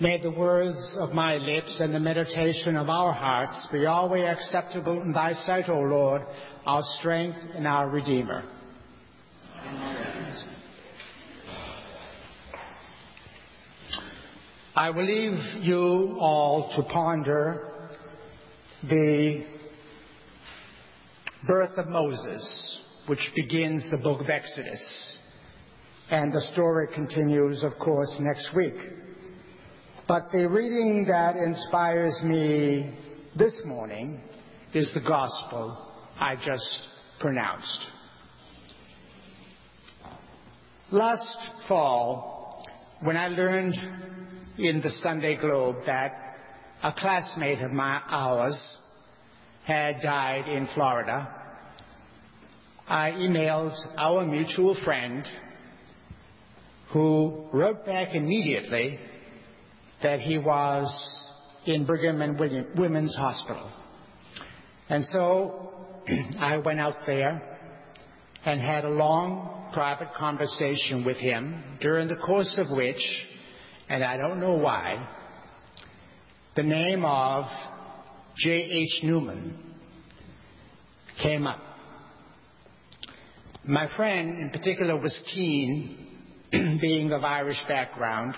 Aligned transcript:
May 0.00 0.22
the 0.22 0.30
words 0.30 0.96
of 1.00 1.10
my 1.10 1.38
lips 1.38 1.78
and 1.80 1.92
the 1.92 1.98
meditation 1.98 2.76
of 2.76 2.88
our 2.88 3.12
hearts 3.12 3.66
be 3.72 3.84
always 3.84 4.28
acceptable 4.28 5.02
in 5.02 5.12
thy 5.12 5.32
sight, 5.32 5.68
O 5.68 5.80
Lord, 5.80 6.22
our 6.64 6.82
strength 7.00 7.38
and 7.56 7.66
our 7.66 7.88
Redeemer. 7.88 8.44
Amen. 9.66 10.08
I 14.76 14.90
will 14.90 15.04
leave 15.04 15.64
you 15.64 16.16
all 16.20 16.72
to 16.76 16.82
ponder 16.84 17.72
the 18.84 19.44
birth 21.48 21.76
of 21.76 21.88
Moses, 21.88 22.84
which 23.08 23.32
begins 23.34 23.90
the 23.90 23.96
book 23.96 24.20
of 24.20 24.28
Exodus. 24.28 25.18
And 26.08 26.32
the 26.32 26.40
story 26.52 26.86
continues, 26.94 27.64
of 27.64 27.72
course, 27.82 28.14
next 28.20 28.54
week. 28.54 28.76
But 30.08 30.32
the 30.32 30.48
reading 30.48 31.04
that 31.08 31.36
inspires 31.36 32.18
me 32.24 32.94
this 33.36 33.60
morning 33.66 34.18
is 34.72 34.90
the 34.94 35.06
gospel 35.06 35.76
I 36.18 36.34
just 36.34 36.88
pronounced. 37.20 37.86
Last 40.90 41.36
fall, 41.68 42.66
when 43.02 43.18
I 43.18 43.28
learned 43.28 43.74
in 44.56 44.80
the 44.80 44.88
Sunday 45.02 45.36
Globe 45.36 45.76
that 45.84 46.36
a 46.82 46.90
classmate 46.90 47.60
of 47.60 47.70
ours 48.08 48.58
had 49.66 50.00
died 50.00 50.48
in 50.48 50.68
Florida, 50.74 51.28
I 52.88 53.10
emailed 53.10 53.76
our 53.98 54.24
mutual 54.24 54.74
friend 54.82 55.28
who 56.94 57.50
wrote 57.52 57.84
back 57.84 58.14
immediately 58.14 58.98
that 60.02 60.20
he 60.20 60.38
was 60.38 60.88
in 61.66 61.84
Brigham 61.84 62.22
and 62.22 62.38
Women's 62.78 63.14
Hospital. 63.16 63.70
And 64.88 65.04
so 65.06 65.74
I 66.40 66.58
went 66.58 66.80
out 66.80 66.96
there 67.06 67.42
and 68.44 68.60
had 68.60 68.84
a 68.84 68.90
long 68.90 69.70
private 69.72 70.14
conversation 70.14 71.04
with 71.04 71.18
him, 71.18 71.62
during 71.80 72.08
the 72.08 72.16
course 72.16 72.58
of 72.58 72.74
which, 72.76 73.00
and 73.88 74.02
I 74.02 74.16
don't 74.16 74.40
know 74.40 74.54
why, 74.54 75.06
the 76.56 76.62
name 76.62 77.04
of 77.04 77.44
J.H. 78.36 79.00
Newman 79.02 79.58
came 81.22 81.46
up. 81.46 81.60
My 83.64 83.86
friend 83.96 84.40
in 84.40 84.50
particular 84.50 84.96
was 84.96 85.20
keen, 85.34 86.16
being 86.80 87.12
of 87.12 87.24
Irish 87.24 87.62
background, 87.68 88.34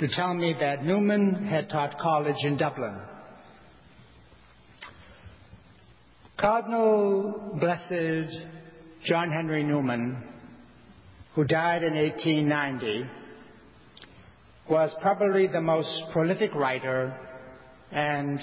to 0.00 0.08
tell 0.08 0.32
me 0.32 0.56
that 0.58 0.82
Newman 0.82 1.46
had 1.46 1.68
taught 1.68 1.98
college 1.98 2.42
in 2.42 2.56
Dublin. 2.56 2.98
Cardinal 6.38 7.58
Blessed 7.60 8.34
John 9.04 9.30
Henry 9.30 9.62
Newman, 9.62 10.26
who 11.34 11.44
died 11.44 11.82
in 11.82 11.94
1890, 11.94 13.04
was 14.70 14.90
probably 15.02 15.46
the 15.48 15.60
most 15.60 16.04
prolific 16.14 16.54
writer 16.54 17.14
and 17.92 18.40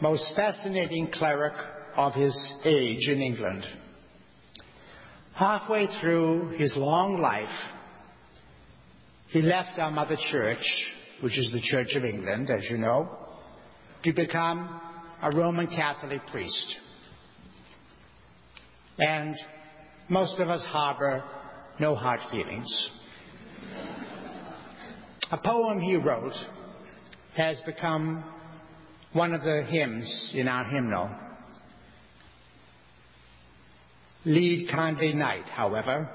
most 0.00 0.34
fascinating 0.34 1.12
cleric 1.14 1.54
of 1.96 2.12
his 2.14 2.34
age 2.64 3.08
in 3.08 3.22
England. 3.22 3.64
Halfway 5.32 5.86
through 6.00 6.56
his 6.58 6.74
long 6.76 7.20
life, 7.20 7.46
he 9.28 9.42
left 9.42 9.78
our 9.78 9.90
mother 9.90 10.16
church, 10.30 10.64
which 11.20 11.38
is 11.38 11.50
the 11.52 11.60
Church 11.60 11.94
of 11.94 12.04
England, 12.04 12.50
as 12.50 12.68
you 12.70 12.78
know, 12.78 13.10
to 14.04 14.12
become 14.12 14.80
a 15.22 15.30
Roman 15.36 15.66
Catholic 15.66 16.26
priest. 16.28 16.76
And 18.98 19.34
most 20.08 20.38
of 20.40 20.48
us 20.48 20.64
harbor 20.64 21.22
no 21.78 21.94
hard 21.94 22.20
feelings. 22.30 22.90
A 25.30 25.38
poem 25.38 25.80
he 25.80 25.96
wrote 25.96 26.32
has 27.36 27.60
become 27.66 28.24
one 29.12 29.34
of 29.34 29.42
the 29.42 29.62
hymns 29.68 30.32
in 30.34 30.48
our 30.48 30.64
hymnal. 30.64 31.10
Lead 34.24 34.68
Kindly 34.70 35.12
Light, 35.12 35.48
however, 35.48 36.08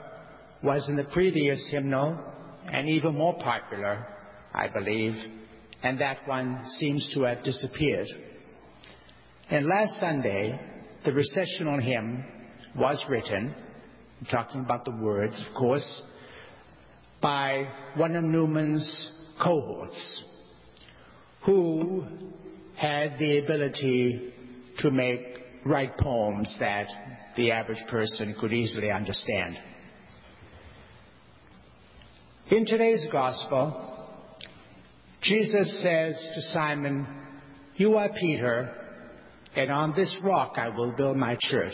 was 0.64 0.88
in 0.90 0.96
the 0.96 1.06
previous 1.14 1.68
hymnal 1.72 2.34
and 2.68 2.90
even 2.90 3.16
more 3.16 3.36
popular, 3.40 4.06
I 4.54 4.68
believe, 4.68 5.14
and 5.84 6.00
that 6.00 6.28
one 6.28 6.64
seems 6.78 7.12
to 7.14 7.24
have 7.24 7.44
disappeared. 7.44 8.08
And 9.50 9.68
last 9.68 10.00
Sunday, 10.00 10.60
the 11.06 11.14
recessional 11.14 11.80
hymn 11.80 12.24
was 12.78 13.04
written, 13.10 13.54
I'm 14.20 14.28
talking 14.28 14.62
about 14.62 14.86
the 14.86 14.96
words, 15.02 15.44
of 15.48 15.56
course, 15.56 16.02
by 17.22 17.68
one 17.96 18.16
of 18.16 18.24
Newman's 18.24 19.34
cohorts, 19.42 20.24
who 21.46 22.06
had 22.78 23.18
the 23.20 23.40
ability 23.40 24.34
to 24.80 24.92
make 24.92 25.22
write 25.66 25.98
poems 25.98 26.56
that 26.60 26.88
the 27.36 27.52
average 27.52 27.84
person 27.90 28.36
could 28.40 28.54
easily 28.54 28.92
understand. 28.92 29.58
In 32.54 32.68
today's 32.68 33.08
gospel, 33.12 33.74
Jesus 35.24 35.82
says 35.82 36.14
to 36.36 36.42
Simon, 36.54 37.08
You 37.78 37.96
are 37.96 38.10
Peter, 38.10 38.72
and 39.56 39.72
on 39.72 39.96
this 39.96 40.16
rock 40.24 40.54
I 40.58 40.70
will 40.70 40.94
build 40.96 41.18
my 41.18 41.36
church. 41.42 41.74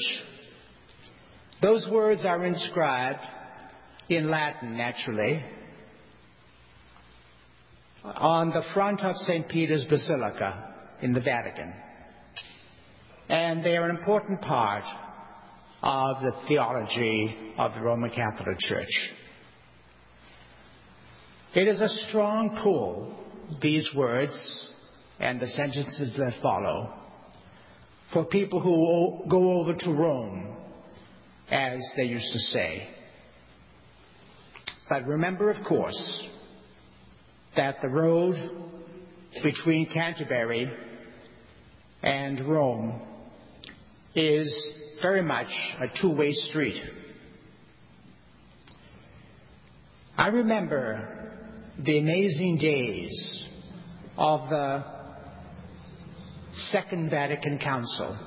Those 1.61 1.85
words 1.91 2.23
are 2.23 2.45
inscribed 2.45 3.19
in 4.07 4.31
Latin, 4.31 4.77
naturally, 4.77 5.43
on 8.05 8.51
the 8.51 8.63
front 8.73 9.01
of 9.01 9.17
St. 9.17 9.49
Peter's 9.49 9.85
Basilica 9.89 10.75
in 11.01 11.11
the 11.11 11.19
Vatican. 11.19 11.73
And 13.27 13.65
they 13.65 13.75
are 13.75 13.83
an 13.83 13.97
important 13.97 14.39
part 14.39 14.85
of 15.83 16.21
the 16.21 16.31
theology 16.47 17.53
of 17.57 17.73
the 17.73 17.81
Roman 17.81 18.11
Catholic 18.11 18.59
Church. 18.59 19.18
It 21.55 21.67
is 21.67 21.81
a 21.81 21.89
strong 22.07 22.59
pull, 22.61 23.15
these 23.59 23.89
words 23.95 24.75
and 25.19 25.39
the 25.39 25.47
sentences 25.47 26.15
that 26.17 26.33
follow, 26.43 26.93
for 28.13 28.25
people 28.25 28.59
who 28.59 29.27
go 29.29 29.59
over 29.59 29.73
to 29.73 29.91
Rome, 29.91 30.57
as 31.49 31.79
they 31.97 32.03
used 32.03 32.31
to 32.31 32.39
say. 32.39 32.87
But 34.89 35.07
remember, 35.07 35.49
of 35.49 35.65
course, 35.67 36.29
that 37.55 37.77
the 37.81 37.89
road 37.89 38.35
between 39.41 39.91
Canterbury 39.91 40.71
and 42.03 42.47
Rome 42.47 43.01
is 44.13 44.71
very 45.01 45.23
much 45.23 45.47
a 45.79 45.87
two-way 45.99 46.31
street. 46.31 46.79
I 50.15 50.27
remember 50.27 51.18
the 51.85 51.97
amazing 51.97 52.57
days 52.57 53.47
of 54.17 54.49
the 54.49 54.83
Second 56.71 57.09
Vatican 57.09 57.57
Council 57.57 58.17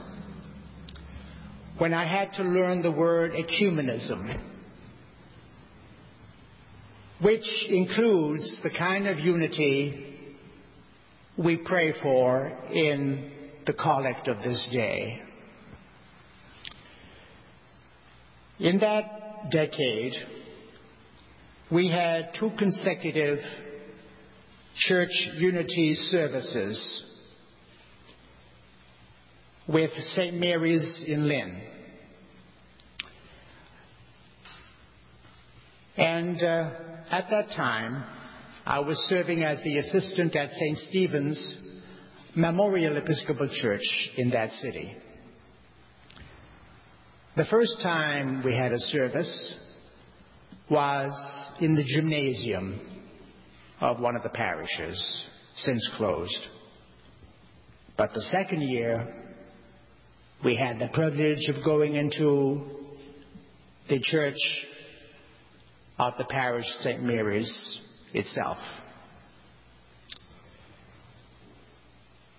when 1.77 1.93
I 1.93 2.07
had 2.07 2.33
to 2.35 2.45
learn 2.45 2.81
the 2.81 2.91
word 2.91 3.33
ecumenism, 3.33 4.41
which 7.21 7.45
includes 7.69 8.59
the 8.63 8.71
kind 8.71 9.07
of 9.07 9.19
unity 9.19 10.19
we 11.37 11.59
pray 11.59 11.93
for 12.01 12.47
in 12.73 13.33
the 13.67 13.75
collect 13.75 14.29
of 14.29 14.39
this 14.39 14.67
day. 14.73 15.21
In 18.59 18.79
that 18.79 19.51
decade, 19.51 20.15
we 21.73 21.89
had 21.89 22.33
two 22.39 22.51
consecutive 22.59 23.39
church 24.77 25.11
unity 25.37 25.95
services 25.95 27.05
with 29.67 29.91
St. 30.15 30.35
Mary's 30.35 31.05
in 31.07 31.27
Lynn. 31.27 31.63
And 35.97 36.43
uh, 36.43 36.71
at 37.11 37.31
that 37.31 37.47
time, 37.57 38.05
I 38.67 38.81
was 38.81 38.99
serving 39.09 39.43
as 39.43 39.63
the 39.65 39.79
assistant 39.79 40.37
at 40.37 40.51
St. 40.51 40.79
Stephen's 40.79 41.57
Memorial 42.37 42.99
Episcopal 42.99 43.49
Church 43.63 44.11
in 44.19 44.31
that 44.31 44.51
city. 44.53 44.95
The 47.37 47.47
first 47.51 47.81
time 47.83 48.43
we 48.45 48.55
had 48.55 48.73
a 48.73 48.79
service 48.79 49.62
was 50.73 51.13
in 51.61 51.75
the 51.77 51.85
gymnasium 51.85 52.81
of 53.81 54.01
one 54.01 54.17
of 54.17 54.23
the 54.23 54.31
parishes. 54.31 55.27
since 55.55 55.87
closed. 55.99 56.47
But 57.99 58.15
the 58.15 58.23
second 58.23 58.63
year, 58.63 59.07
we 60.43 60.57
had 60.57 60.79
the 60.79 60.89
privilege 60.95 61.47
of 61.51 61.63
going 61.63 61.95
into 61.97 62.89
the 63.91 64.01
church 64.01 64.39
of 65.99 66.15
the 66.17 66.25
parish 66.25 66.65
St. 66.81 67.03
Mary's 67.03 67.53
itself. 68.15 68.57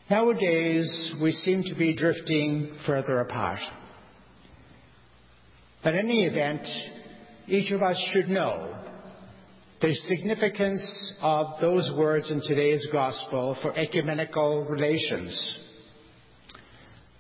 Nowadays, 0.10 1.14
we 1.22 1.32
seem 1.32 1.64
to 1.64 1.76
be 1.76 1.96
drifting 1.96 2.76
further 2.86 3.20
apart. 3.20 3.60
But 5.84 5.94
in 5.94 6.00
any 6.00 6.26
event, 6.26 6.68
each 7.48 7.72
of 7.72 7.82
us 7.82 7.98
should 8.14 8.30
know 8.30 8.74
the 9.82 9.94
significance 10.08 11.14
of 11.22 11.60
those 11.60 11.92
words 11.98 12.32
in 12.32 12.42
today's 12.48 12.88
gospel 12.92 13.58
for 13.62 13.78
ecumenical 13.78 14.64
relations. 14.66 15.60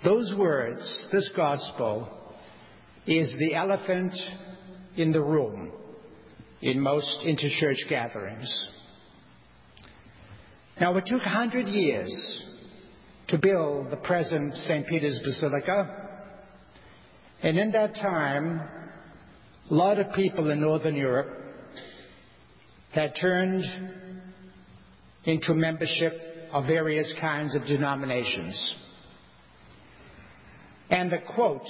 Those 0.03 0.33
words, 0.37 1.07
this 1.11 1.29
gospel, 1.35 2.07
is 3.05 3.35
the 3.37 3.53
elephant 3.53 4.13
in 4.95 5.11
the 5.11 5.21
room 5.21 5.73
in 6.61 6.79
most 6.79 7.25
interchurch 7.25 7.89
gatherings. 7.89 8.69
Now, 10.79 10.95
it 10.95 11.03
took 11.05 11.19
100 11.19 11.67
years 11.67 12.41
to 13.27 13.37
build 13.37 13.91
the 13.91 13.97
present 13.97 14.55
St. 14.55 14.87
Peter's 14.87 15.19
Basilica, 15.23 16.21
and 17.41 17.59
in 17.59 17.73
that 17.73 17.95
time, 17.95 18.61
a 19.73 19.75
lot 19.75 19.97
of 19.97 20.13
people 20.13 20.51
in 20.51 20.61
Northern 20.61 20.95
Europe 20.95 21.35
had 22.91 23.11
turned 23.19 23.63
into 25.23 25.55
membership 25.55 26.13
of 26.51 26.67
various 26.67 27.11
kinds 27.19 27.55
of 27.55 27.63
denominations. 27.63 28.75
And 30.91 31.11
the 31.11 31.17
quote 31.33 31.65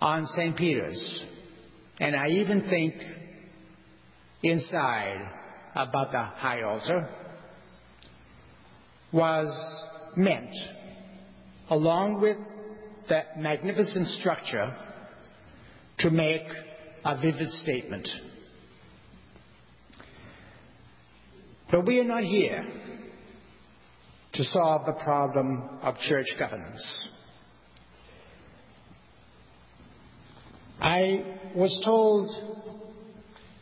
on 0.00 0.26
St. 0.26 0.56
Peter's, 0.56 1.24
and 1.98 2.14
I 2.14 2.28
even 2.28 2.68
think 2.70 2.94
inside 4.44 5.28
about 5.74 6.12
the 6.12 6.22
high 6.22 6.62
altar, 6.62 7.08
was 9.12 9.50
meant, 10.16 10.54
along 11.68 12.20
with 12.20 12.36
that 13.08 13.40
magnificent 13.40 14.06
structure, 14.06 14.72
to 16.02 16.10
make 16.10 16.42
a 17.04 17.20
vivid 17.20 17.50
statement. 17.50 18.08
But 21.70 21.86
we 21.86 22.00
are 22.00 22.04
not 22.04 22.24
here 22.24 22.64
to 24.34 24.44
solve 24.44 24.86
the 24.86 24.92
problem 25.04 25.78
of 25.82 25.96
church 25.98 26.26
governance. 26.38 27.08
I 30.80 31.38
was 31.54 31.80
told 31.84 32.30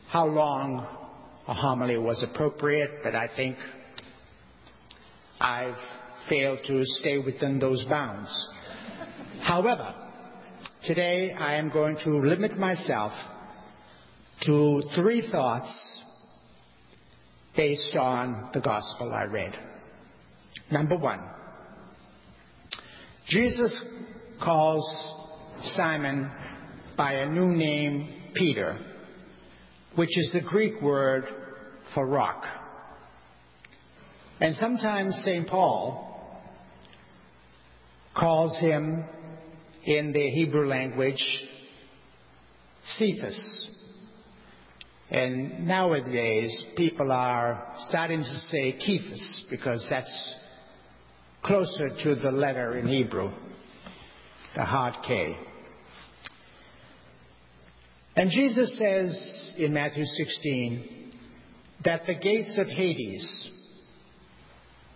how 0.08 0.26
long 0.26 0.86
a 1.46 1.54
homily 1.54 1.98
was 1.98 2.24
appropriate, 2.32 3.02
but 3.04 3.14
I 3.14 3.28
think 3.36 3.56
I've 5.40 5.76
failed 6.28 6.60
to 6.66 6.82
stay 6.84 7.18
within 7.18 7.58
those 7.58 7.84
bounds. 7.84 8.30
However, 9.42 9.94
today 10.84 11.32
I 11.32 11.56
am 11.56 11.70
going 11.70 11.96
to 12.04 12.10
limit 12.10 12.58
myself 12.58 13.12
to 14.42 14.82
three 14.96 15.28
thoughts 15.30 16.02
based 17.56 17.96
on 17.96 18.50
the 18.54 18.60
gospel 18.60 19.12
I 19.12 19.24
read. 19.24 19.52
Number 20.70 20.96
one, 20.96 21.20
Jesus 23.28 23.84
calls 24.42 24.84
Simon 25.74 26.30
by 26.96 27.14
a 27.14 27.28
new 27.28 27.48
name, 27.48 28.32
Peter, 28.34 28.78
which 29.96 30.16
is 30.16 30.30
the 30.32 30.40
Greek 30.40 30.80
word 30.80 31.24
for 31.94 32.06
rock. 32.06 32.44
And 34.40 34.54
sometimes 34.56 35.20
St. 35.24 35.46
Paul 35.46 36.06
calls 38.18 38.58
him 38.60 39.04
in 39.84 40.12
the 40.12 40.30
Hebrew 40.30 40.68
language 40.68 41.22
Cephas, 42.98 43.70
and 45.10 45.66
nowadays, 45.66 46.64
people 46.76 47.10
are 47.10 47.74
starting 47.88 48.18
to 48.18 48.24
say 48.24 48.78
Kephas 48.78 49.50
because 49.50 49.86
that's 49.90 50.34
closer 51.42 51.88
to 52.04 52.14
the 52.14 52.30
letter 52.30 52.78
in 52.78 52.86
Hebrew, 52.86 53.30
the 54.54 54.64
hard 54.64 54.94
K. 55.06 55.36
And 58.16 58.30
Jesus 58.30 58.78
says 58.78 59.54
in 59.58 59.72
Matthew 59.72 60.04
16 60.04 61.12
that 61.84 62.02
the 62.06 62.14
gates 62.14 62.58
of 62.58 62.68
Hades, 62.68 63.50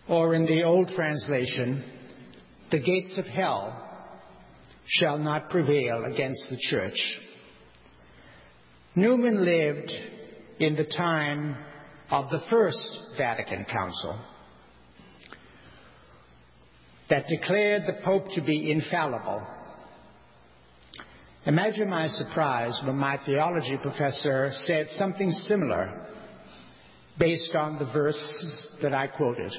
or 0.08 0.34
in 0.34 0.46
the 0.46 0.62
old 0.62 0.88
translation, 0.88 1.84
the 2.70 2.80
gates 2.80 3.19
of 3.19 3.25
hell, 3.25 3.83
shall 4.86 5.19
not 5.19 5.50
prevail 5.50 6.04
against 6.04 6.46
the 6.50 6.58
church. 6.70 6.96
Newman 8.94 9.44
lived 9.44 9.92
in 10.60 10.76
the 10.76 10.84
time 10.84 11.56
of 12.10 12.31
the 12.31 12.40
First 12.48 13.16
Vatican 13.16 13.64
Council 13.64 14.19
that 17.10 17.26
declared 17.28 17.82
the 17.86 18.00
Pope 18.04 18.26
to 18.34 18.42
be 18.42 18.70
infallible. 18.70 19.46
Imagine 21.46 21.90
my 21.90 22.08
surprise 22.08 22.80
when 22.87 22.96
my 22.96 23.19
theology 23.26 23.78
professor 23.82 24.50
said 24.64 24.88
something 24.92 25.30
similar 25.30 26.06
based 27.19 27.54
on 27.54 27.78
the 27.78 27.90
verse 27.92 28.76
that 28.80 28.94
I 28.94 29.08
quoted. 29.08 29.52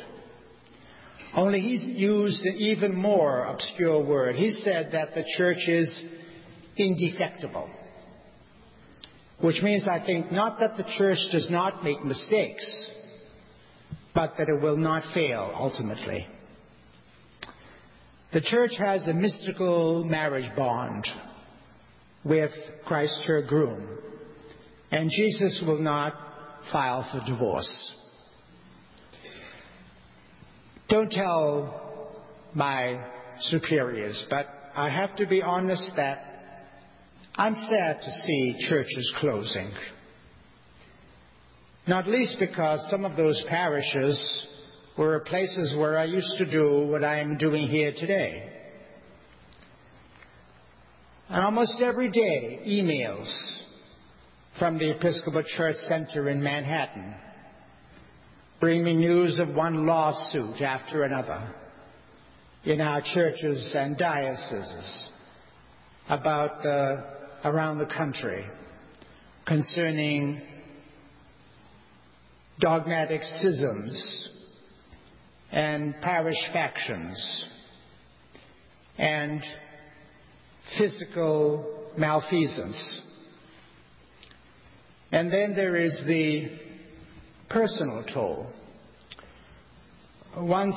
Only 1.35 1.59
he 1.59 1.75
used 1.75 2.45
an 2.45 2.55
even 2.55 2.95
more 2.95 3.45
obscure 3.45 4.03
word. 4.03 4.35
He 4.35 4.51
said 4.63 4.89
that 4.93 5.13
the 5.13 5.25
church 5.37 5.67
is 5.67 6.03
indefectible. 6.77 7.69
Which 9.41 9.61
means, 9.61 9.85
I 9.87 10.03
think, 10.05 10.31
not 10.31 10.59
that 10.59 10.77
the 10.77 10.85
church 10.97 11.17
does 11.33 11.47
not 11.49 11.83
make 11.83 12.03
mistakes, 12.05 12.89
but 14.13 14.35
that 14.37 14.47
it 14.47 14.61
will 14.61 14.77
not 14.77 15.03
fail 15.13 15.51
ultimately. 15.53 16.25
The 18.31 18.41
church 18.41 18.71
has 18.77 19.05
a 19.07 19.13
mystical 19.13 20.05
marriage 20.05 20.49
bond 20.55 21.05
with 22.23 22.51
Christ 22.85 23.23
her 23.27 23.41
groom, 23.45 23.97
and 24.89 25.09
Jesus 25.09 25.61
will 25.65 25.79
not 25.79 26.13
file 26.71 27.05
for 27.11 27.21
divorce. 27.29 27.93
Don't 30.87 31.11
tell 31.11 32.23
my 32.53 33.03
superiors, 33.39 34.23
but 34.29 34.47
I 34.75 34.89
have 34.89 35.15
to 35.17 35.25
be 35.25 35.41
honest 35.41 35.91
that 35.95 36.19
I'm 37.35 37.55
sad 37.55 38.01
to 38.01 38.11
see 38.11 38.55
churches 38.69 39.13
closing. 39.19 39.71
Not 41.87 42.07
least 42.07 42.37
because 42.39 42.87
some 42.89 43.03
of 43.03 43.17
those 43.17 43.43
parishes 43.49 44.47
were 44.97 45.19
places 45.21 45.75
where 45.77 45.97
I 45.97 46.05
used 46.05 46.37
to 46.37 46.49
do 46.49 46.87
what 46.87 47.03
I 47.03 47.19
am 47.19 47.37
doing 47.37 47.67
here 47.67 47.91
today. 47.95 48.51
And 51.29 51.43
almost 51.43 51.81
every 51.81 52.11
day, 52.11 52.61
emails 52.67 53.61
from 54.59 54.77
the 54.77 54.91
Episcopal 54.91 55.43
Church 55.57 55.75
Center 55.87 56.29
in 56.29 56.41
Manhattan 56.41 57.15
bring 58.59 58.83
me 58.83 58.93
news 58.93 59.39
of 59.39 59.53
one 59.53 59.85
lawsuit 59.85 60.61
after 60.61 61.03
another 61.03 61.53
in 62.63 62.81
our 62.81 63.01
churches 63.13 63.75
and 63.77 63.97
dioceses 63.97 65.09
about 66.09 66.63
the 66.63 67.15
around 67.43 67.77
the 67.77 67.85
country 67.85 68.45
concerning 69.45 70.41
dogmatic 72.59 73.21
schisms 73.23 74.29
and 75.51 75.93
parish 76.01 76.37
factions 76.53 77.47
and 78.97 79.41
physical 80.77 81.91
malfeasance. 81.97 83.01
And 85.11 85.31
then 85.31 85.55
there 85.55 85.75
is 85.75 86.01
the 86.07 86.64
personal 87.55 88.03
toll. 88.13 88.47
Once, 90.37 90.75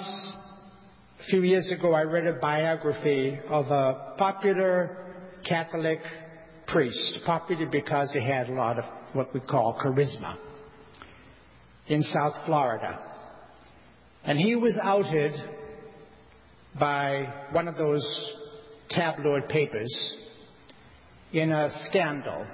a 1.19 1.25
few 1.25 1.43
years 1.43 1.73
ago, 1.73 1.93
I 1.93 2.03
read 2.03 2.25
a 2.25 2.35
biography 2.35 3.37
of 3.49 3.67
a 3.67 4.15
popular 4.17 4.97
Catholic 5.45 5.99
priest, 6.69 7.19
popular 7.27 7.67
because 7.67 8.13
he 8.13 8.25
had 8.25 8.49
a 8.49 8.53
lot 8.53 8.79
of 8.79 8.85
what 9.13 9.35
we 9.35 9.41
call 9.41 9.77
charisma 9.85 10.37
in 11.89 12.05
South 12.05 12.47
Florida. 12.47 13.01
And 14.23 14.39
he 14.39 14.55
was 14.55 14.79
outed 14.81 15.33
by 16.79 17.49
one 17.51 17.67
of 17.67 17.77
those 17.77 18.07
tabloid 18.89 19.49
papers 19.49 19.93
in 21.33 21.51
a 21.51 21.71
scandal 21.89 22.47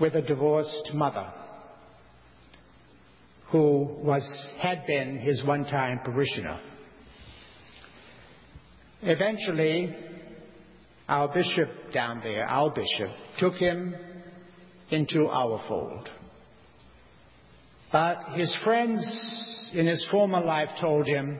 with 0.00 0.16
a 0.16 0.22
divorced 0.22 0.90
mother 0.92 1.32
who 3.50 3.88
was, 4.02 4.50
had 4.60 4.84
been 4.86 5.18
his 5.18 5.42
one-time 5.44 6.00
parishioner. 6.04 6.60
Eventually, 9.02 9.94
our 11.08 11.32
bishop 11.32 11.68
down 11.92 12.20
there, 12.22 12.44
our 12.44 12.70
bishop, 12.70 13.10
took 13.38 13.54
him 13.54 13.94
into 14.90 15.28
our 15.28 15.62
fold. 15.68 16.08
But 17.90 18.32
his 18.34 18.54
friends 18.64 19.70
in 19.72 19.86
his 19.86 20.06
former 20.10 20.40
life 20.40 20.68
told 20.80 21.06
him, 21.06 21.38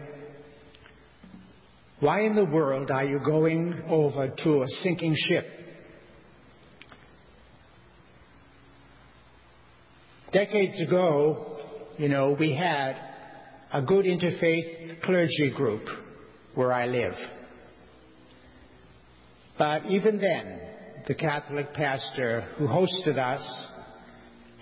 why 2.01 2.21
in 2.23 2.37
the 2.37 2.45
world 2.45 2.91
are 2.91 3.05
you 3.05 3.19
going 3.19 3.83
over 3.89 4.29
to 4.29 4.63
a 4.63 4.69
sinking 4.83 5.15
ship? 5.17 5.45
Decades 10.33 10.81
ago, 10.81 11.58
we 12.39 12.55
had 12.55 12.95
a 13.73 13.83
good 13.83 14.05
interfaith 14.05 15.03
clergy 15.03 15.53
group 15.55 15.83
where 16.55 16.73
I 16.73 16.87
live. 16.87 17.15
But 19.59 19.87
even 19.87 20.21
then, 20.21 20.61
the 21.09 21.15
Catholic 21.15 21.75
pastor 21.75 22.43
who 22.57 22.69
hosted 22.69 23.19
us 23.19 23.69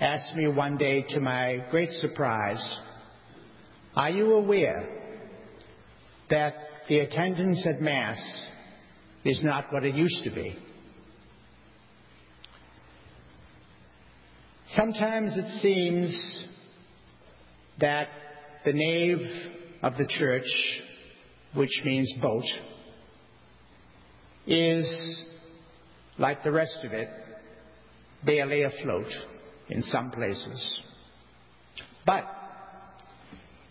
asked 0.01 0.35
me 0.35 0.49
one 0.49 0.79
day, 0.79 1.05
to 1.11 1.21
my 1.21 1.65
great 1.71 1.91
surprise, 1.91 2.81
Are 3.95 4.11
you 4.11 4.35
aware 4.35 4.89
that 6.31 6.55
the 6.89 7.01
attendance 7.01 7.67
at 7.67 7.81
Mass 7.81 8.51
is 9.25 9.43
not 9.45 9.73
what 9.73 9.85
it 9.85 9.95
used 9.95 10.25
to 10.25 10.31
be? 10.31 10.57
Sometimes 14.69 15.37
it 15.37 15.61
seems 15.61 16.49
that 17.81 18.09
the 18.65 18.73
nave 18.73 19.19
of 19.83 19.97
the 19.97 20.07
church, 20.07 20.47
which 21.55 21.83
means 21.85 22.13
boat, 22.21 22.45
is, 24.47 25.25
like 26.19 26.43
the 26.43 26.53
rest 26.53 26.79
of 26.85 26.93
it, 26.93 27.09
barely 28.25 28.63
afloat 28.63 29.07
in 29.69 29.83
some 29.83 30.11
places. 30.11 30.83
But 32.05 32.25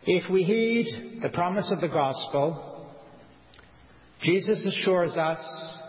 if 0.04 0.30
we 0.32 0.44
heed 0.44 1.22
the 1.22 1.30
promise 1.30 1.72
of 1.72 1.82
the 1.82 1.88
gospel, 1.88 2.94
Jesus 4.22 4.66
assures 4.66 5.16
us 5.16 5.82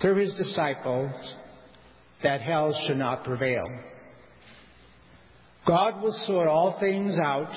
through 0.00 0.16
his 0.16 0.34
disciples 0.34 1.12
that 2.22 2.40
hell 2.40 2.74
should 2.86 2.96
not 2.96 3.24
prevail. 3.24 3.64
God 5.66 6.02
will 6.02 6.12
sort 6.24 6.48
all 6.48 6.78
things 6.80 7.18
out 7.24 7.52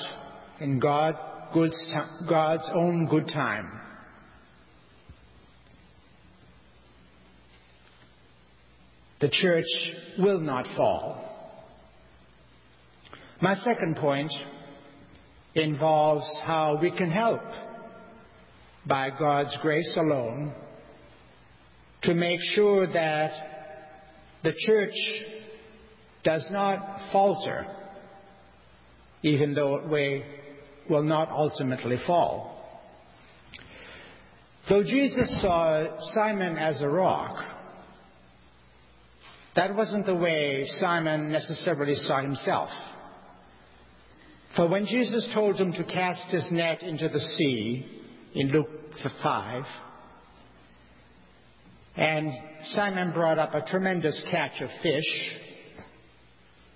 in 0.60 0.78
God, 0.78 1.16
God's 2.28 2.70
own 2.72 3.08
good 3.10 3.26
time. 3.26 3.72
The 9.20 9.30
church 9.30 9.64
will 10.18 10.40
not 10.40 10.66
fall. 10.76 11.22
My 13.40 13.54
second 13.56 13.96
point 13.96 14.32
involves 15.54 16.40
how 16.44 16.78
we 16.80 16.96
can 16.96 17.10
help 17.10 17.42
by 18.86 19.10
God's 19.10 19.56
grace 19.62 19.96
alone 19.98 20.54
to 22.02 22.14
make 22.14 22.40
sure 22.54 22.86
that 22.86 23.32
the 24.44 24.54
church 24.66 24.94
does 26.22 26.46
not 26.52 27.10
falter 27.10 27.66
even 29.26 29.54
though 29.54 29.84
we 29.88 30.22
will 30.88 31.02
not 31.02 31.28
ultimately 31.30 31.96
fall. 32.06 32.52
Though 34.68 34.84
Jesus 34.84 35.40
saw 35.42 35.84
Simon 36.12 36.56
as 36.56 36.80
a 36.80 36.88
rock, 36.88 37.34
that 39.56 39.74
wasn't 39.74 40.06
the 40.06 40.14
way 40.14 40.64
Simon 40.78 41.32
necessarily 41.32 41.96
saw 41.96 42.22
himself. 42.22 42.68
For 44.54 44.68
when 44.68 44.86
Jesus 44.86 45.28
told 45.34 45.56
him 45.56 45.72
to 45.72 45.82
cast 45.82 46.30
his 46.30 46.46
net 46.52 46.84
into 46.84 47.08
the 47.08 47.18
sea 47.18 47.84
in 48.32 48.52
Luke 48.52 48.68
5, 49.24 49.64
and 51.96 52.32
Simon 52.64 53.12
brought 53.12 53.40
up 53.40 53.54
a 53.54 53.68
tremendous 53.68 54.24
catch 54.30 54.60
of 54.60 54.68
fish, 54.84 55.45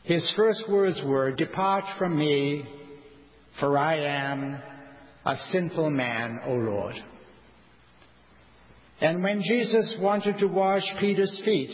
his 0.02 0.32
first 0.36 0.64
words 0.68 1.02
were, 1.06 1.32
Depart 1.32 1.84
from 1.98 2.16
me, 2.16 2.64
for 3.58 3.76
I 3.76 3.98
am 4.00 4.60
a 5.24 5.36
sinful 5.52 5.90
man, 5.90 6.40
O 6.46 6.54
Lord. 6.54 6.94
And 9.00 9.22
when 9.22 9.42
Jesus 9.42 9.96
wanted 10.00 10.38
to 10.38 10.46
wash 10.46 10.82
Peter's 10.98 11.40
feet 11.44 11.70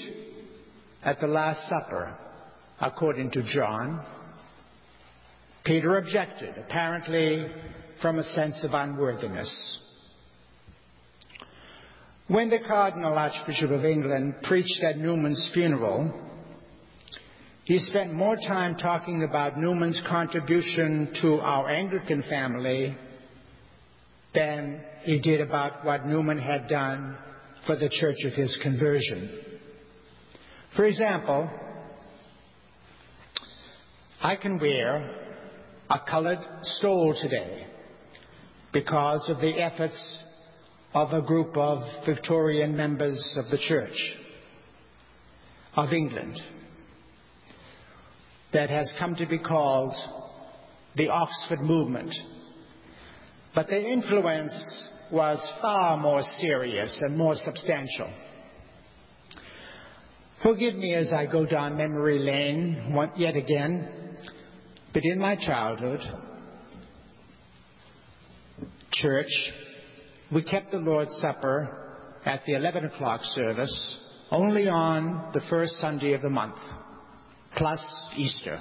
at 1.02 1.21
the 1.21 1.26
Last 1.26 1.68
Supper, 1.68 2.16
according 2.80 3.30
to 3.33 3.42
John, 3.54 4.04
Peter 5.64 5.97
objected, 5.97 6.54
apparently 6.56 7.47
from 8.00 8.18
a 8.18 8.25
sense 8.25 8.62
of 8.64 8.73
unworthiness. 8.73 9.83
When 12.28 12.50
the 12.50 12.61
Cardinal 12.66 13.16
Archbishop 13.16 13.71
of 13.71 13.85
England 13.85 14.35
preached 14.42 14.83
at 14.83 14.99
Newman's 14.99 15.50
funeral, 15.54 16.25
he 17.67 17.81
spent 17.81 18.13
more 18.13 18.37
time 18.37 18.77
talking 18.77 19.25
about 19.25 19.59
Newman's 19.59 20.01
contribution 20.09 21.13
to 21.21 21.41
our 21.41 21.69
Anglican 21.69 22.23
family 22.31 22.97
than 24.33 24.85
he 25.03 25.21
did 25.21 25.41
about 25.41 25.85
what 25.85 26.07
Newman 26.07 26.39
had 26.39 26.69
done 26.69 27.19
for 27.67 27.75
the 27.75 27.89
church 27.89 28.19
of 28.25 28.35
his 28.35 28.57
conversion. 28.63 29.43
For 30.77 30.85
example, 30.85 31.51
I 34.23 34.37
can 34.37 34.61
wear 34.61 35.33
a 35.91 35.99
colored 36.09 36.39
stole 36.63 37.17
today 37.21 37.67
because 38.73 39.29
of 39.29 39.41
the 39.41 39.61
efforts 39.61 40.23
of 40.95 41.13
a 41.13 41.21
group 41.21 41.57
of 41.57 41.81
Victorian 42.07 42.77
members 42.77 43.35
of 43.37 43.51
the 43.51 43.59
Church 43.59 44.17
of 45.75 45.93
England 45.93 46.41
that 48.57 48.71
has 48.71 48.91
come 48.99 49.15
to 49.15 49.27
be 49.27 49.39
called 49.39 49.95
the 50.97 51.11
Oxford 51.11 51.61
Movement. 51.61 52.11
But 53.55 53.69
their 53.69 53.87
influence 53.87 54.55
was 55.13 55.39
far 55.61 55.99
more 55.99 56.23
serious 56.39 56.99
and 57.03 57.19
more 57.19 57.35
substantial. 57.35 58.11
Forgive 60.43 60.75
me 60.75 60.95
as 60.95 61.13
I 61.13 61.27
go 61.27 61.45
down 61.45 61.77
memory 61.77 62.19
lane 62.19 62.97
yet 63.17 63.37
again, 63.37 64.17
but 64.95 65.03
in 65.05 65.19
my 65.19 65.37
childhood, 65.37 66.01
church, 68.91 69.53
we 70.33 70.43
kept 70.43 70.71
the 70.71 70.79
Lord's 70.79 71.15
Supper 71.21 71.99
at 72.25 72.41
the 72.47 72.55
11 72.55 72.87
o'clock 72.87 73.21
service 73.23 74.01
only 74.31 74.67
on 74.67 75.33
the 75.35 75.43
first 75.51 75.75
Sunday 75.75 76.15
of 76.15 76.23
the 76.23 76.31
month 76.31 76.57
plus 77.57 77.81
Easter. 78.17 78.61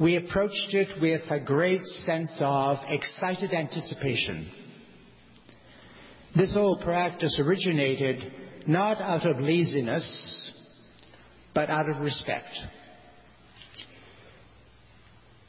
We 0.00 0.16
approached 0.16 0.74
it 0.74 1.00
with 1.00 1.22
a 1.30 1.40
great 1.40 1.82
sense 2.04 2.36
of 2.40 2.78
excited 2.88 3.52
anticipation. 3.52 4.50
This 6.36 6.54
old 6.56 6.80
practice 6.80 7.40
originated 7.44 8.32
not 8.66 9.00
out 9.00 9.24
of 9.24 9.40
laziness, 9.40 10.50
but 11.54 11.70
out 11.70 11.88
of 11.88 12.00
respect. 12.00 12.48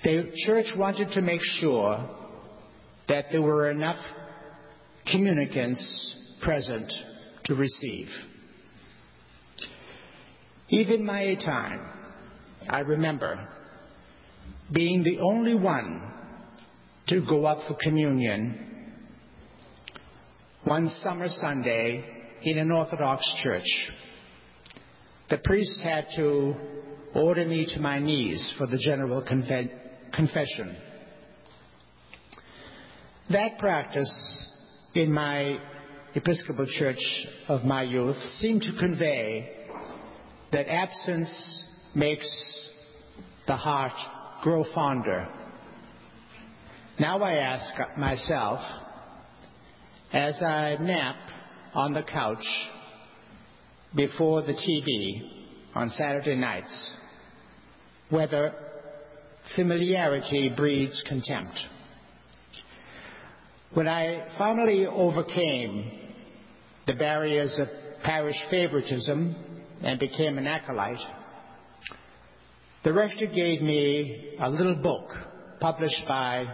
The 0.04 0.32
church 0.46 0.68
wanted 0.78 1.10
to 1.14 1.22
make 1.22 1.42
sure 1.42 2.08
that 3.10 3.26
there 3.32 3.42
were 3.42 3.72
enough 3.72 3.98
communicants 5.12 6.38
present 6.44 6.92
to 7.46 7.56
receive. 7.56 8.08
Even 10.70 11.06
my 11.06 11.36
time, 11.36 11.88
I 12.68 12.80
remember 12.80 13.48
being 14.74 15.04
the 15.04 15.20
only 15.20 15.54
one 15.54 16.12
to 17.08 17.24
go 17.26 17.46
up 17.46 17.60
for 17.68 17.78
communion 17.84 18.66
one 20.64 20.90
summer 21.04 21.28
Sunday 21.28 22.04
in 22.42 22.58
an 22.58 22.72
Orthodox 22.72 23.24
church. 23.44 23.92
The 25.30 25.38
priest 25.38 25.82
had 25.84 26.08
to 26.16 26.56
order 27.14 27.46
me 27.46 27.68
to 27.76 27.80
my 27.80 28.00
knees 28.00 28.56
for 28.58 28.66
the 28.66 28.80
general 28.80 29.24
confession. 29.24 30.78
That 33.30 33.60
practice 33.60 34.50
in 34.96 35.12
my 35.12 35.60
Episcopal 36.16 36.66
church 36.80 36.98
of 37.50 37.64
my 37.64 37.84
youth 37.84 38.16
seemed 38.38 38.62
to 38.64 38.80
convey 38.80 39.65
that 40.52 40.68
absence 40.70 41.64
makes 41.96 42.28
the 43.48 43.56
heart 43.56 43.94
grow 44.42 44.66
fonder. 44.74 45.28
Now 47.00 47.22
I 47.24 47.34
ask 47.34 47.98
myself, 47.98 48.60
as 50.14 50.42
I 50.42 50.78
nap 50.80 51.16
on 51.74 51.94
the 51.94 52.04
couch 52.04 52.46
before 53.96 54.42
the 54.42 54.54
TV 54.54 55.30
on 55.74 55.90
Saturday 55.90 56.36
nights, 56.36 56.94
whether 58.10 58.54
familiarity 59.56 60.54
breeds 60.56 61.04
contempt. 61.08 61.58
When 63.74 63.88
I 63.88 64.28
finally 64.38 64.86
overcame 64.86 65.92
the 66.88 66.94
barriers 66.96 67.60
of 67.60 67.68
parish 68.04 68.38
favoritism 68.50 69.55
and 69.82 70.00
became 70.00 70.38
an 70.38 70.48
acolyte, 70.48 70.98
the 72.84 72.94
rector 72.94 73.26
gave 73.26 73.62
me 73.62 74.36
a 74.40 74.50
little 74.50 74.76
book 74.76 75.10
published 75.60 76.04
by 76.08 76.46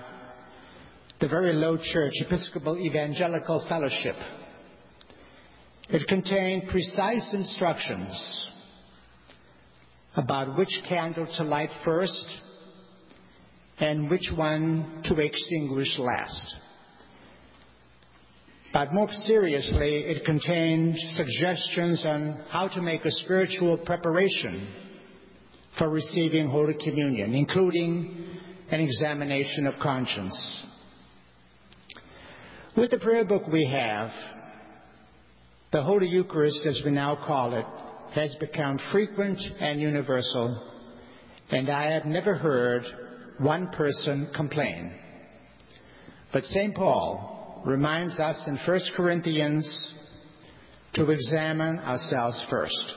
the 1.19 1.27
very 1.27 1.53
low 1.53 1.77
church 1.77 2.13
Episcopal 2.25 2.77
Evangelical 2.77 3.65
Fellowship. 3.67 4.15
It 5.89 6.07
contained 6.07 6.69
precise 6.69 7.33
instructions 7.33 8.49
about 10.15 10.57
which 10.57 10.81
candle 10.87 11.27
to 11.37 11.43
light 11.43 11.69
first 11.83 12.25
and 13.79 14.09
which 14.09 14.31
one 14.35 15.01
to 15.05 15.19
extinguish 15.19 15.99
last. 15.99 16.55
But 18.73 18.93
more 18.93 19.09
seriously, 19.11 19.97
it 20.05 20.23
contained 20.23 20.95
suggestions 20.97 22.05
on 22.05 22.41
how 22.49 22.69
to 22.69 22.81
make 22.81 23.03
a 23.03 23.11
spiritual 23.11 23.77
preparation 23.85 24.73
for 25.77 25.89
receiving 25.89 26.49
Holy 26.49 26.75
Communion, 26.75 27.35
including 27.35 28.25
an 28.69 28.79
examination 28.79 29.67
of 29.67 29.73
conscience. 29.81 30.65
With 32.77 32.91
the 32.91 32.99
prayer 32.99 33.25
book 33.25 33.45
we 33.51 33.65
have, 33.65 34.09
the 35.73 35.83
Holy 35.83 36.07
Eucharist, 36.07 36.65
as 36.65 36.81
we 36.85 36.91
now 36.91 37.15
call 37.15 37.53
it, 37.53 37.65
has 38.13 38.33
become 38.39 38.79
frequent 38.93 39.39
and 39.59 39.81
universal, 39.81 40.71
and 41.49 41.69
I 41.69 41.91
have 41.91 42.05
never 42.05 42.35
heard 42.35 42.83
one 43.37 43.67
person 43.69 44.31
complain. 44.33 44.93
But 46.31 46.43
St. 46.43 46.73
Paul 46.73 47.40
reminds 47.65 48.19
us 48.19 48.43
in 48.47 48.57
1 48.65 48.79
Corinthians 48.95 49.93
to 50.93 51.09
examine 51.09 51.79
ourselves 51.79 52.45
first. 52.49 52.93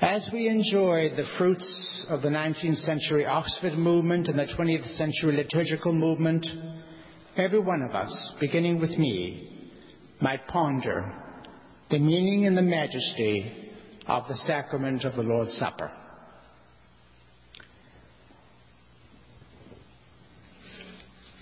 As 0.00 0.28
we 0.32 0.48
enjoy 0.48 1.10
the 1.16 1.26
fruits 1.38 2.06
of 2.08 2.22
the 2.22 2.28
19th 2.28 2.84
century 2.84 3.26
Oxford 3.26 3.74
movement 3.74 4.28
and 4.28 4.38
the 4.38 4.46
20th 4.56 4.96
century 4.96 5.36
liturgical 5.36 5.92
movement, 5.92 6.46
every 7.36 7.58
one 7.58 7.82
of 7.82 7.94
us, 7.94 8.34
beginning 8.40 8.80
with 8.80 8.90
me, 8.90 9.72
might 10.20 10.46
ponder 10.46 11.12
the 11.90 11.98
meaning 11.98 12.46
and 12.46 12.56
the 12.56 12.62
majesty 12.62 13.74
of 14.06 14.24
the 14.28 14.34
sacrament 14.34 15.04
of 15.04 15.14
the 15.14 15.22
Lord's 15.22 15.52
Supper. 15.58 15.90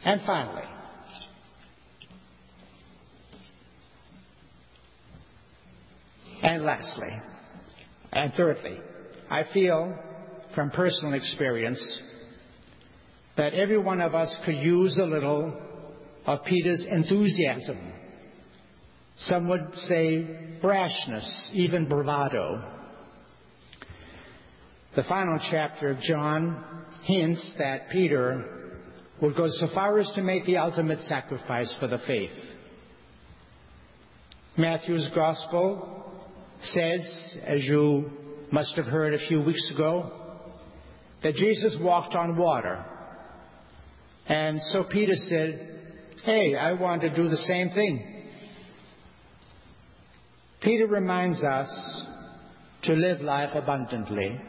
And 0.05 0.21
finally, 0.25 0.63
And 6.43 6.65
lastly, 6.65 7.11
and 8.13 8.33
thirdly, 8.35 8.79
I 9.31 9.45
feel 9.53 9.97
from 10.55 10.71
personal 10.71 11.15
experience 11.15 12.03
that 13.37 13.55
every 13.55 13.79
one 13.79 14.01
of 14.01 14.15
us 14.15 14.35
could 14.45 14.57
use 14.57 14.99
a 14.99 15.05
little 15.05 15.61
of 16.25 16.45
Peter's 16.45 16.85
enthusiasm. 16.91 17.93
Some 19.19 19.49
would 19.49 19.75
say 19.75 20.59
brashness, 20.63 21.51
even 21.53 21.89
bravado. 21.89 22.73
The 24.95 25.05
final 25.05 25.39
chapter 25.51 25.91
of 25.91 26.01
John 26.01 26.87
hints 27.05 27.55
that 27.59 27.91
Peter 27.91 28.81
would 29.21 29.37
go 29.37 29.49
so 29.49 29.69
far 29.75 29.99
as 29.99 30.11
to 30.15 30.23
make 30.23 30.45
the 30.45 30.59
ultimate 30.59 31.01
sacrifice 31.01 31.75
for 31.81 31.87
the 31.87 31.99
faith. 32.07 32.31
Matthew's 34.57 35.09
Gospel 35.15 36.06
says, 36.61 37.39
as 37.45 37.65
you 37.65 38.11
must 38.51 38.77
have 38.77 38.87
heard 38.87 39.15
a 39.15 39.27
few 39.27 39.43
weeks 39.43 39.71
ago, 39.75 40.11
that 41.23 41.35
Jesus 41.35 41.77
walked 41.81 42.15
on 42.15 42.37
water. 42.37 42.85
And 44.29 44.61
so 44.73 44.85
Peter 44.91 45.15
said, 45.15 45.77
Hey, 46.25 46.57
I 46.57 46.73
want 46.73 47.03
to 47.03 47.15
do 47.15 47.29
the 47.29 47.37
same 47.37 47.71
thing. 47.71 48.25
Peter 50.63 50.87
reminds 50.87 51.45
us 51.45 52.07
to 52.85 52.95
live 52.95 53.21
life 53.21 53.51
abundantly. 53.55 54.41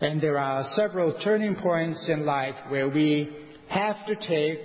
And 0.00 0.20
there 0.20 0.38
are 0.38 0.64
several 0.74 1.18
turning 1.22 1.56
points 1.56 2.08
in 2.12 2.24
life 2.24 2.54
where 2.68 2.88
we 2.88 3.36
have 3.68 3.96
to 4.06 4.14
take 4.16 4.60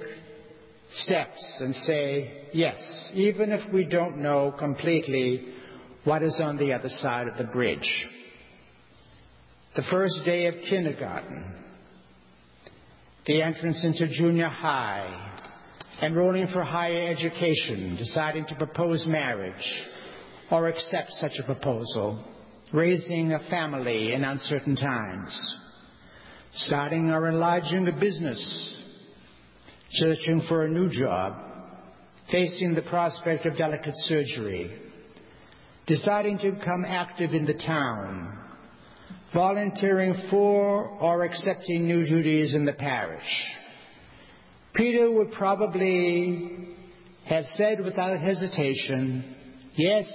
steps 0.90 1.58
and 1.60 1.76
say, 1.76 2.48
yes, 2.54 3.12
even 3.14 3.52
if 3.52 3.72
we 3.74 3.84
don't 3.84 4.18
know 4.18 4.54
completely 4.58 5.54
what 6.04 6.24
is 6.24 6.40
on 6.44 6.58
the 6.58 6.74
other 6.74 6.90
side 6.90 7.28
of 7.28 7.38
the 7.38 7.52
bridge. 7.52 8.08
The 9.76 9.84
first 9.90 10.22
day 10.26 10.46
of 10.48 10.56
kindergarten, 10.70 11.56
the 13.26 13.42
entrance 13.42 13.84
into 13.86 14.14
junior 14.14 14.50
high, 14.50 15.40
enrolling 16.02 16.48
for 16.54 16.64
higher 16.64 17.08
education, 17.10 17.96
deciding 17.98 18.46
to 18.48 18.56
propose 18.56 19.06
marriage. 19.08 19.84
Or 20.52 20.68
accept 20.68 21.10
such 21.14 21.32
a 21.40 21.46
proposal, 21.46 22.24
raising 22.74 23.32
a 23.32 23.50
family 23.50 24.14
in 24.14 24.24
uncertain 24.24 24.76
times, 24.76 25.58
starting 26.54 27.10
or 27.10 27.28
enlarging 27.30 27.88
a 27.88 28.00
business, 28.00 28.84
searching 29.92 30.44
for 30.48 30.64
a 30.64 30.70
new 30.70 30.90
job, 30.90 31.34
facing 32.30 32.76
the 32.76 32.84
prospect 32.84 33.48
of 33.48 33.58
delicate 33.58 33.96
surgery, 33.96 34.70
deciding 35.88 36.38
to 36.40 36.52
become 36.52 36.86
active 36.86 37.32
in 37.32 37.46
the 37.46 37.54
town, 37.66 38.40
volunteering 39.34 40.14
for 40.30 40.88
or 40.88 41.24
accepting 41.24 41.88
new 41.88 42.06
duties 42.06 42.56
in 42.56 42.66
the 42.66 42.74
parish. 42.74 43.52
Peter 44.74 45.12
would 45.12 45.32
probably 45.34 46.70
have 47.26 47.46
said 47.56 47.80
without 47.84 48.20
hesitation, 48.20 49.36
yes, 49.76 50.06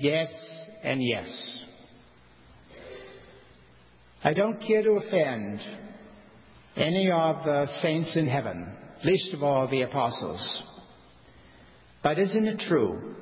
yes, 0.00 0.28
and 0.82 1.02
yes. 1.02 1.66
I 4.24 4.34
don't 4.34 4.60
care 4.60 4.82
to 4.82 4.92
offend 4.92 5.60
any 6.76 7.10
of 7.10 7.44
the 7.44 7.66
saints 7.80 8.16
in 8.16 8.26
heaven, 8.26 8.76
least 9.04 9.34
of 9.34 9.42
all 9.42 9.68
the 9.68 9.82
apostles. 9.82 10.62
But 12.02 12.18
isn't 12.18 12.46
it 12.46 12.60
true 12.68 13.16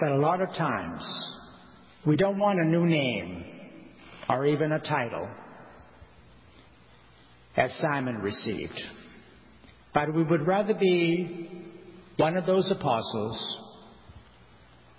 that 0.00 0.10
a 0.10 0.16
lot 0.16 0.40
of 0.40 0.48
times 0.50 1.04
we 2.06 2.16
don't 2.16 2.38
want 2.38 2.58
a 2.58 2.64
new 2.64 2.84
name 2.86 3.44
or 4.28 4.46
even 4.46 4.72
a 4.72 4.80
title 4.80 5.28
as 7.56 7.72
Simon 7.80 8.18
received. 8.18 8.80
But 9.92 10.12
we 10.12 10.24
would 10.24 10.46
rather 10.46 10.74
be 10.74 11.48
one 12.16 12.36
of 12.36 12.46
those 12.46 12.70
apostles 12.70 13.60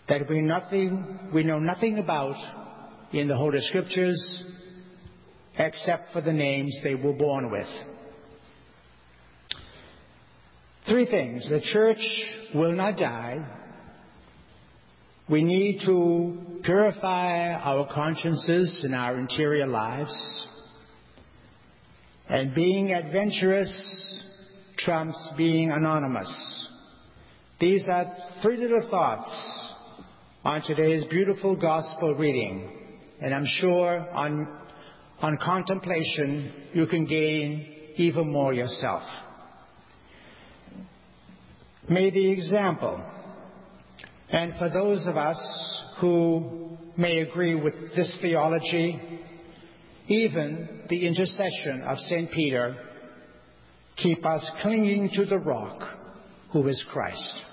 that 0.07 0.29
we, 0.29 0.41
nothing, 0.41 1.31
we 1.33 1.43
know 1.43 1.59
nothing 1.59 1.97
about 1.97 2.35
in 3.11 3.27
the 3.27 3.35
Holy 3.35 3.59
Scriptures 3.61 4.51
except 5.57 6.11
for 6.13 6.21
the 6.21 6.33
names 6.33 6.79
they 6.83 6.95
were 6.95 7.13
born 7.13 7.51
with. 7.51 7.67
Three 10.87 11.05
things. 11.07 11.49
The 11.49 11.61
church 11.61 11.97
will 12.53 12.73
not 12.73 12.97
die 12.97 13.43
we 15.29 15.43
need 15.43 15.81
to 15.85 16.61
purify 16.63 17.53
our 17.53 17.87
consciences 17.91 18.83
in 18.85 18.93
our 18.93 19.17
interior 19.17 19.67
lives. 19.67 20.47
And 22.29 22.53
being 22.53 22.91
adventurous 22.91 23.71
trumps 24.77 25.29
being 25.37 25.71
anonymous. 25.71 26.69
These 27.59 27.87
are 27.87 28.05
three 28.41 28.57
little 28.57 28.87
thoughts 28.89 29.73
on 30.43 30.61
today's 30.61 31.05
beautiful 31.09 31.59
gospel 31.59 32.15
reading. 32.15 32.71
And 33.21 33.33
I'm 33.33 33.45
sure 33.45 33.99
on, 34.11 34.61
on 35.21 35.37
contemplation 35.43 36.69
you 36.73 36.85
can 36.85 37.05
gain 37.05 37.93
even 37.95 38.31
more 38.31 38.53
yourself. 38.53 39.03
May 41.89 42.09
the 42.09 42.31
example, 42.31 43.03
and 44.29 44.53
for 44.57 44.69
those 44.69 45.05
of 45.07 45.17
us 45.17 45.83
who 45.99 46.77
may 46.97 47.19
agree 47.19 47.55
with 47.55 47.73
this 47.95 48.17
theology, 48.21 48.99
even 50.07 50.83
the 50.89 51.05
intercession 51.05 51.83
of 51.87 51.97
St. 51.97 52.31
Peter, 52.31 52.75
keep 53.97 54.25
us 54.25 54.49
clinging 54.61 55.09
to 55.13 55.25
the 55.25 55.39
rock 55.39 55.81
who 56.51 56.67
is 56.67 56.85
Christ. 56.91 57.44